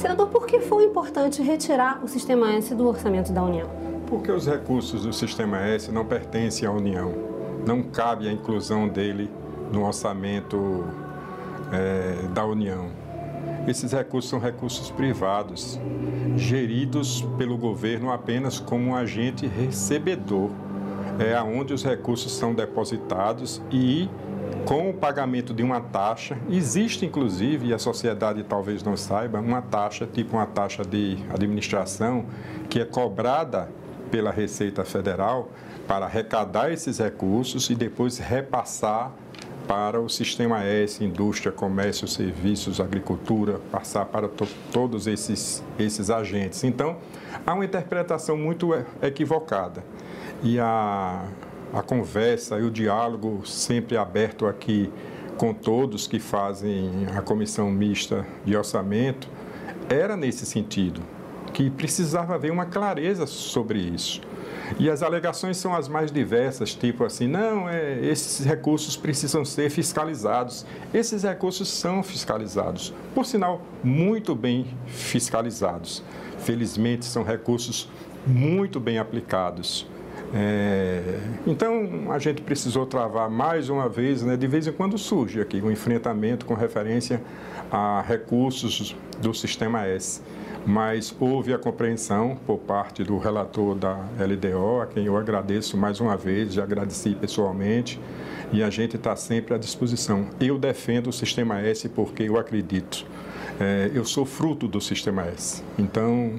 [0.00, 3.68] Senador, por que foi importante retirar o Sistema S do orçamento da União?
[4.06, 7.12] Porque os recursos do Sistema S não pertencem à União.
[7.66, 9.30] Não cabe a inclusão dele
[9.70, 10.86] no orçamento
[11.70, 12.88] é, da União.
[13.68, 15.78] Esses recursos são recursos privados,
[16.34, 20.48] geridos pelo governo apenas como um agente recebedor.
[21.18, 24.08] É onde os recursos são depositados e
[24.70, 29.60] com o pagamento de uma taxa, existe inclusive, e a sociedade talvez não saiba, uma
[29.60, 32.26] taxa, tipo uma taxa de administração,
[32.68, 33.68] que é cobrada
[34.12, 35.50] pela Receita Federal
[35.88, 39.10] para arrecadar esses recursos e depois repassar
[39.66, 46.62] para o sistema S, indústria, comércio, serviços, agricultura, passar para to todos esses, esses agentes.
[46.62, 46.98] Então,
[47.44, 48.70] há uma interpretação muito
[49.02, 49.82] equivocada.
[50.44, 51.24] E a
[51.72, 54.90] a conversa e o diálogo sempre aberto aqui
[55.36, 59.28] com todos que fazem a comissão mista de orçamento
[59.88, 61.00] era nesse sentido,
[61.52, 64.20] que precisava haver uma clareza sobre isso.
[64.78, 69.70] E as alegações são as mais diversas, tipo assim, não, é, esses recursos precisam ser
[69.70, 70.64] fiscalizados.
[70.94, 76.02] Esses recursos são fiscalizados, por sinal, muito bem fiscalizados.
[76.38, 77.88] Felizmente, são recursos
[78.26, 79.86] muito bem aplicados.
[80.32, 85.40] É, então, a gente precisou travar mais uma vez, né, de vez em quando surge
[85.40, 87.22] aqui um enfrentamento com referência
[87.70, 90.20] a recursos do Sistema S.
[90.66, 96.00] Mas houve a compreensão por parte do relator da LDO, a quem eu agradeço mais
[96.00, 97.98] uma vez, já agradeci pessoalmente,
[98.52, 100.26] e a gente está sempre à disposição.
[100.38, 103.06] Eu defendo o Sistema S porque eu acredito.
[103.58, 105.62] É, eu sou fruto do Sistema S.
[105.78, 106.38] Então,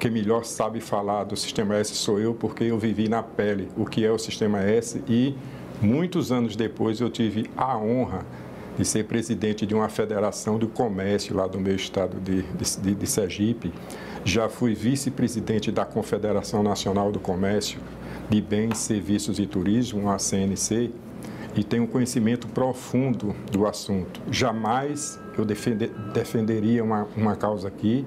[0.00, 3.84] quem melhor sabe falar do Sistema S sou eu, porque eu vivi na pele o
[3.84, 5.36] que é o Sistema S e
[5.82, 8.24] muitos anos depois eu tive a honra
[8.78, 13.06] de ser presidente de uma federação do comércio lá do meu estado de, de, de
[13.06, 13.74] Sergipe.
[14.24, 17.78] Já fui vice-presidente da Confederação Nacional do Comércio
[18.30, 20.92] de Bens, Serviços e Turismo, a CNC,
[21.54, 24.18] e tenho um conhecimento profundo do assunto.
[24.30, 28.06] Jamais eu defender, defenderia uma, uma causa aqui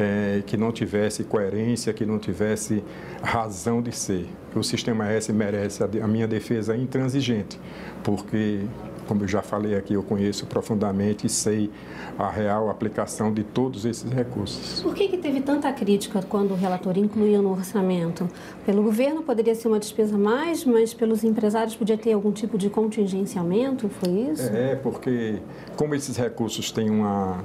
[0.00, 2.82] é, que não tivesse coerência, que não tivesse
[3.22, 4.26] razão de ser.
[4.54, 7.60] O Sistema S merece a, a minha defesa intransigente,
[8.02, 8.60] porque
[9.10, 11.68] como eu já falei aqui, eu conheço profundamente e sei
[12.16, 14.80] a real aplicação de todos esses recursos.
[14.80, 18.28] Por que, que teve tanta crítica quando o relator incluiu no orçamento?
[18.64, 22.70] Pelo governo poderia ser uma despesa mais, mas pelos empresários podia ter algum tipo de
[22.70, 23.88] contingenciamento?
[23.88, 24.44] Foi isso?
[24.44, 25.40] É, porque
[25.74, 27.42] como esses recursos têm uma,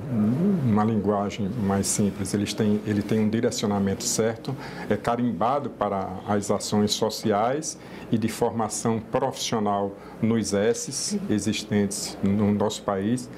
[0.64, 4.56] uma linguagem mais simples, eles têm, ele tem um direcionamento certo,
[4.88, 7.76] é carimbado para as ações sociais
[8.12, 11.18] e de formação profissional nos S's
[11.56, 13.30] existentes no nosso país,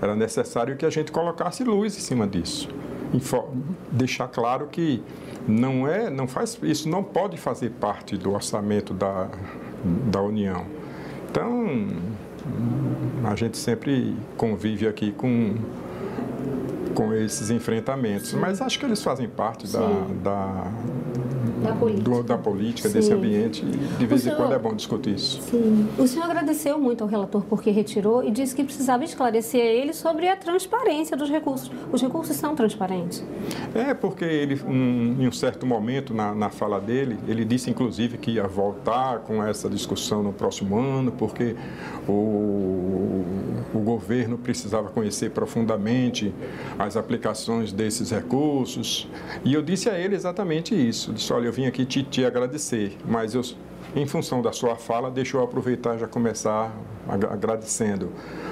[0.00, 2.68] era necessário que a gente colocasse luz em cima disso.
[3.90, 5.02] Deixar claro que
[5.46, 9.28] não é, não faz, isso não pode fazer parte do orçamento da,
[9.84, 10.66] da União.
[11.30, 11.88] Então,
[13.24, 15.54] a gente sempre convive aqui com
[16.94, 20.72] com esses enfrentamentos, mas acho que eles fazem parte da, da,
[21.64, 24.74] da política, do, da política desse ambiente e de vez senhor, em quando é bom
[24.74, 25.40] discutir isso.
[25.42, 25.88] Sim.
[25.98, 29.92] O senhor agradeceu muito ao relator porque retirou e disse que precisava esclarecer a ele
[29.92, 31.70] sobre a transparência dos recursos.
[31.92, 33.24] Os recursos são transparentes?
[33.74, 38.18] É, porque ele, um, em um certo momento na, na fala dele, ele disse inclusive
[38.18, 41.56] que ia voltar com essa discussão no próximo ano, porque
[42.08, 43.24] o,
[43.74, 46.32] o governo precisava conhecer profundamente
[46.78, 49.08] as aplicações desses recursos.
[49.44, 51.10] E eu disse a ele exatamente isso.
[51.10, 53.42] Eu disse, olha, eu vim aqui te, te agradecer, mas eu,
[53.94, 56.74] em função da sua fala, deixa eu aproveitar e já começar
[57.08, 58.10] agradecendo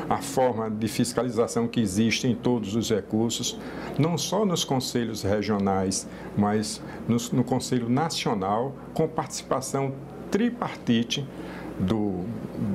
[0.09, 3.59] a forma de fiscalização que existe em todos os recursos,
[3.99, 9.93] não só nos conselhos regionais, mas no, no Conselho Nacional, com participação
[10.31, 11.27] tripartite
[11.79, 12.25] do,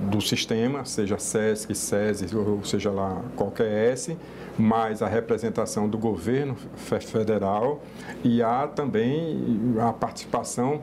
[0.09, 4.17] do sistema, seja SESC, SESI, ou seja lá qualquer S,
[4.57, 7.81] mais a representação do governo federal
[8.23, 10.81] e há também a participação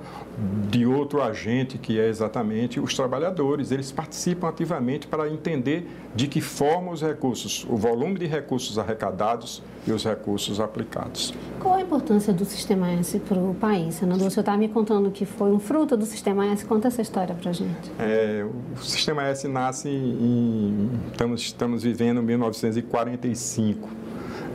[0.71, 3.73] de outro agente que é exatamente os trabalhadores.
[3.73, 9.63] Eles participam ativamente para entender de que forma os recursos, o volume de recursos arrecadados
[9.87, 11.35] e os recursos aplicados.
[11.61, 14.29] Qual a importância do Sistema S para o país, senador?
[14.29, 16.65] O senhor está me contando que foi um fruto do Sistema S.
[16.65, 17.91] Conta essa história para a gente.
[17.99, 20.91] É, o Sistema S nasce em...
[21.11, 23.89] Estamos, estamos vivendo em 1945.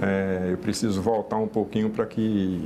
[0.02, 2.62] É, eu preciso voltar um pouquinho para que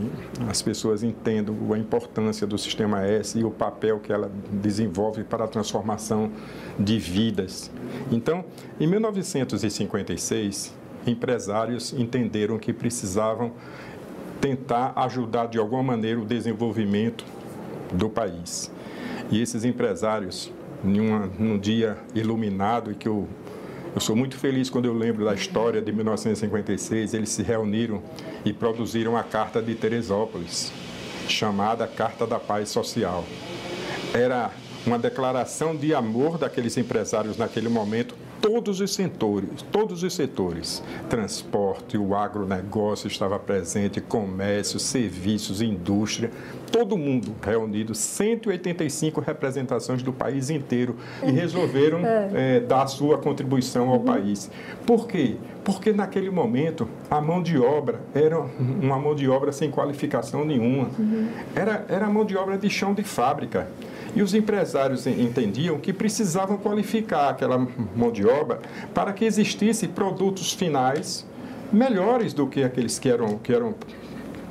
[0.47, 5.45] as pessoas entendam a importância do Sistema S e o papel que ela desenvolve para
[5.45, 6.31] a transformação
[6.77, 7.71] de vidas.
[8.11, 8.45] Então,
[8.79, 10.73] em 1956,
[11.05, 13.53] empresários entenderam que precisavam
[14.39, 17.25] tentar ajudar de alguma maneira o desenvolvimento
[17.91, 18.71] do país.
[19.31, 20.51] E esses empresários,
[20.83, 23.27] num dia iluminado e que eu,
[23.95, 28.01] eu sou muito feliz quando eu lembro da história de 1956, eles se reuniram
[28.43, 30.73] e produziram a Carta de Teresópolis,
[31.27, 33.23] chamada Carta da Paz Social.
[34.13, 34.51] Era
[34.85, 41.97] uma declaração de amor daqueles empresários naquele momento todos os setores, todos os setores, transporte,
[41.97, 46.29] o agronegócio estava presente, comércio, serviços, indústria,
[46.69, 52.31] todo mundo reunido, 185 representações do país inteiro e resolveram é.
[52.33, 54.03] É, dar sua contribuição ao uhum.
[54.03, 54.51] país.
[54.85, 55.37] Por quê?
[55.63, 60.89] Porque naquele momento a mão de obra era uma mão de obra sem qualificação nenhuma,
[60.99, 61.29] uhum.
[61.55, 63.69] era, era mão de obra de chão de fábrica.
[64.15, 67.57] E os empresários entendiam que precisavam qualificar aquela
[67.95, 68.59] mão de obra
[68.93, 71.25] para que existissem produtos finais
[71.71, 73.73] melhores do que aqueles que eram, que eram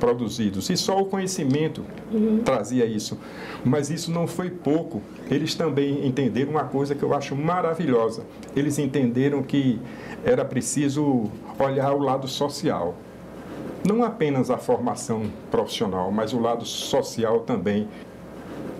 [0.03, 0.69] produzidos.
[0.69, 2.41] E só o conhecimento uhum.
[2.43, 3.17] trazia isso.
[3.63, 5.01] Mas isso não foi pouco.
[5.31, 8.23] Eles também entenderam uma coisa que eu acho maravilhosa.
[8.53, 9.79] Eles entenderam que
[10.25, 12.95] era preciso olhar o lado social.
[13.87, 17.87] Não apenas a formação profissional, mas o lado social também.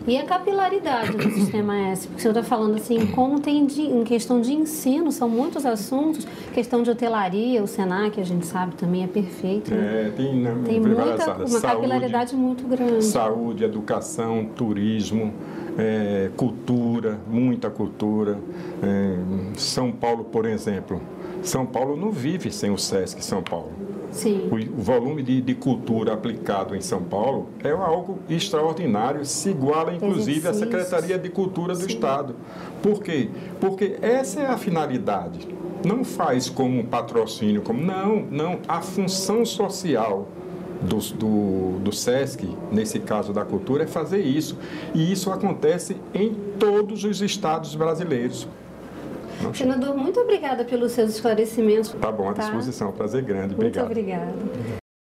[0.05, 3.81] E a capilaridade do sistema S, porque o senhor está falando assim, como tem de,
[3.81, 8.75] em questão de ensino, são muitos assuntos, questão de hotelaria, o Senac, a gente sabe,
[8.75, 9.73] também é perfeito.
[9.73, 10.07] Né?
[10.07, 13.05] É, tem, né, tem muita, uma saúde, capilaridade muito grande.
[13.05, 15.33] Saúde, educação, turismo,
[15.77, 18.37] é, cultura, muita cultura.
[18.81, 19.17] É,
[19.57, 21.01] São Paulo, por exemplo,
[21.41, 23.71] São Paulo não vive sem o SESC São Paulo.
[24.13, 24.47] Sim.
[24.51, 29.93] O, o volume de, de, cultura aplicado em São Paulo é algo extraordinário, se iguala
[29.93, 31.87] inclusive à Secretaria de Cultura do Sim.
[31.87, 32.35] Estado.
[32.81, 33.29] Por quê?
[33.59, 35.47] Porque essa é a finalidade.
[35.85, 38.59] Não faz como um patrocínio, como não, não.
[38.67, 40.27] A função social
[40.81, 44.57] do, do, do, SESC, nesse caso da cultura, é fazer isso.
[44.93, 48.47] E isso acontece em todos os estados brasileiros.
[49.53, 51.91] Senador, muito obrigada pelos seus esclarecimentos.
[51.99, 52.43] Tá bom, à tá?
[52.43, 52.91] disposição.
[52.91, 53.53] Prazer grande.
[53.53, 53.85] Obrigado.
[53.85, 54.82] Muito obrigada.